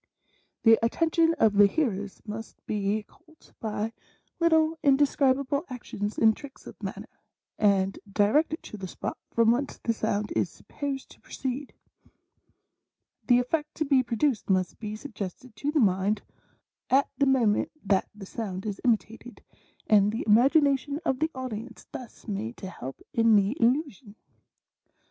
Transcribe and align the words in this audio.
The 0.63 0.79
attention 0.83 1.35
of 1.35 1.53
the 1.53 1.67
hear 1.67 1.91
ers 1.91 2.23
must 2.25 2.65
be 2.65 3.03
caught 3.03 3.53
by 3.59 3.93
little 4.39 4.79
indescribable 4.81 5.63
actions 5.69 6.17
and 6.17 6.35
tricks 6.35 6.65
of 6.65 6.81
manner, 6.81 7.19
and 7.59 7.99
directed 8.11 8.63
to 8.63 8.77
the 8.77 8.87
spot 8.87 9.19
from 9.29 9.51
whence 9.51 9.77
the 9.77 9.93
sound 9.93 10.33
is 10.35 10.49
sup 10.49 10.69
posed 10.69 11.11
to 11.11 11.21
proceed; 11.21 11.73
the 13.27 13.37
effect 13.37 13.75
to 13.75 13.85
be 13.85 14.01
produced 14.01 14.49
must 14.49 14.79
be 14.79 14.95
suggested 14.95 15.55
to 15.57 15.71
the 15.71 15.79
mind 15.79 16.23
at 16.89 17.07
the 17.19 17.27
moment 17.27 17.69
that 17.85 18.09
the 18.15 18.25
sound 18.25 18.65
is 18.65 18.81
imitated, 18.83 19.43
and 19.85 20.11
the 20.11 20.23
imagination 20.25 20.99
of 21.05 21.19
the 21.19 21.29
audience 21.35 21.85
thus 21.91 22.27
made 22.27 22.57
to 22.57 22.71
help 22.71 22.99
in 23.13 23.35
the 23.35 23.55
illusion. 23.61 24.15